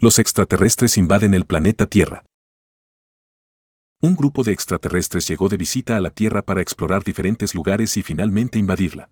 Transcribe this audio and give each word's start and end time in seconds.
Los 0.00 0.20
extraterrestres 0.20 0.96
invaden 0.96 1.34
el 1.34 1.44
planeta 1.44 1.86
Tierra. 1.86 2.24
Un 4.00 4.14
grupo 4.14 4.44
de 4.44 4.52
extraterrestres 4.52 5.26
llegó 5.26 5.48
de 5.48 5.56
visita 5.56 5.96
a 5.96 6.00
la 6.00 6.10
Tierra 6.10 6.42
para 6.42 6.62
explorar 6.62 7.02
diferentes 7.02 7.52
lugares 7.52 7.96
y 7.96 8.04
finalmente 8.04 8.60
invadirla. 8.60 9.10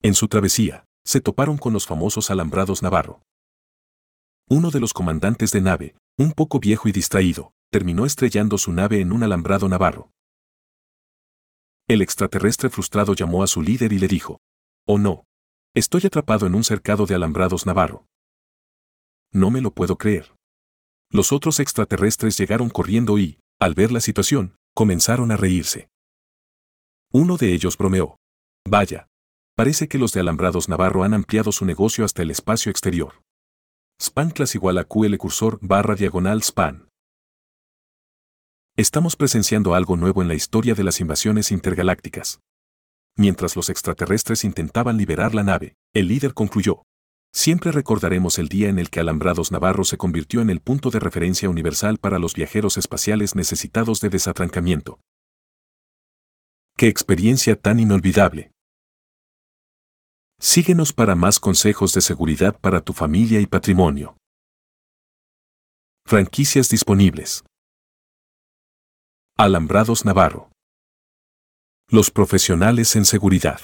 En 0.00 0.14
su 0.14 0.28
travesía, 0.28 0.86
se 1.04 1.20
toparon 1.20 1.58
con 1.58 1.74
los 1.74 1.86
famosos 1.86 2.30
alambrados 2.30 2.82
Navarro. 2.82 3.20
Uno 4.48 4.70
de 4.70 4.80
los 4.80 4.94
comandantes 4.94 5.50
de 5.50 5.60
nave, 5.60 5.94
un 6.16 6.32
poco 6.32 6.58
viejo 6.58 6.88
y 6.88 6.92
distraído, 6.92 7.52
terminó 7.70 8.06
estrellando 8.06 8.56
su 8.56 8.72
nave 8.72 9.02
en 9.02 9.12
un 9.12 9.24
alambrado 9.24 9.68
Navarro. 9.68 10.10
El 11.86 12.00
extraterrestre 12.00 12.70
frustrado 12.70 13.12
llamó 13.12 13.42
a 13.42 13.46
su 13.46 13.60
líder 13.60 13.92
y 13.92 13.98
le 13.98 14.08
dijo, 14.08 14.40
Oh 14.86 14.96
no, 14.96 15.26
estoy 15.74 16.00
atrapado 16.06 16.46
en 16.46 16.54
un 16.54 16.64
cercado 16.64 17.04
de 17.04 17.14
alambrados 17.14 17.66
Navarro. 17.66 18.06
No 19.32 19.50
me 19.50 19.62
lo 19.62 19.72
puedo 19.72 19.96
creer. 19.96 20.34
Los 21.10 21.32
otros 21.32 21.58
extraterrestres 21.58 22.36
llegaron 22.38 22.68
corriendo 22.68 23.18
y, 23.18 23.38
al 23.58 23.74
ver 23.74 23.90
la 23.90 24.00
situación, 24.00 24.56
comenzaron 24.74 25.30
a 25.30 25.36
reírse. 25.36 25.88
Uno 27.12 27.36
de 27.36 27.52
ellos 27.52 27.76
bromeó. 27.78 28.16
Vaya. 28.68 29.06
Parece 29.56 29.88
que 29.88 29.98
los 29.98 30.12
de 30.12 30.20
Alambrados 30.20 30.68
Navarro 30.68 31.04
han 31.04 31.14
ampliado 31.14 31.52
su 31.52 31.64
negocio 31.64 32.04
hasta 32.04 32.22
el 32.22 32.30
espacio 32.30 32.70
exterior. 32.70 33.22
Spanclas 34.00 34.54
igual 34.54 34.78
a 34.78 34.84
QL 34.84 35.16
cursor 35.16 35.58
barra 35.60 35.94
diagonal 35.94 36.42
span. 36.42 36.88
Estamos 38.76 39.16
presenciando 39.16 39.74
algo 39.74 39.96
nuevo 39.96 40.22
en 40.22 40.28
la 40.28 40.34
historia 40.34 40.74
de 40.74 40.84
las 40.84 41.00
invasiones 41.00 41.52
intergalácticas. 41.52 42.40
Mientras 43.16 43.56
los 43.56 43.68
extraterrestres 43.68 44.44
intentaban 44.44 44.96
liberar 44.96 45.34
la 45.34 45.42
nave, 45.42 45.74
el 45.92 46.08
líder 46.08 46.32
concluyó, 46.32 46.82
Siempre 47.34 47.72
recordaremos 47.72 48.38
el 48.38 48.48
día 48.48 48.68
en 48.68 48.78
el 48.78 48.90
que 48.90 49.00
Alambrados 49.00 49.52
Navarro 49.52 49.84
se 49.84 49.96
convirtió 49.96 50.42
en 50.42 50.50
el 50.50 50.60
punto 50.60 50.90
de 50.90 51.00
referencia 51.00 51.48
universal 51.48 51.98
para 51.98 52.18
los 52.18 52.34
viajeros 52.34 52.76
espaciales 52.76 53.34
necesitados 53.34 54.00
de 54.00 54.10
desatrancamiento. 54.10 55.00
¡Qué 56.76 56.88
experiencia 56.88 57.56
tan 57.56 57.80
inolvidable! 57.80 58.52
Síguenos 60.38 60.92
para 60.92 61.14
más 61.14 61.38
consejos 61.40 61.94
de 61.94 62.00
seguridad 62.00 62.58
para 62.60 62.80
tu 62.80 62.92
familia 62.92 63.40
y 63.40 63.46
patrimonio. 63.46 64.16
Franquicias 66.04 66.68
disponibles. 66.68 67.44
Alambrados 69.38 70.04
Navarro. 70.04 70.50
Los 71.88 72.10
profesionales 72.10 72.96
en 72.96 73.04
seguridad. 73.04 73.60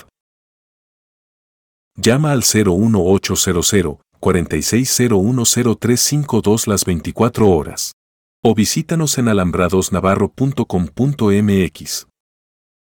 Llama 2.00 2.30
al 2.30 2.44
01800 2.44 3.98
46010352 4.20 6.66
las 6.66 6.84
24 6.84 7.48
horas. 7.50 7.92
O 8.42 8.54
visítanos 8.54 9.16
en 9.18 9.28
alambradosnavarro.com.mx. 9.28 12.06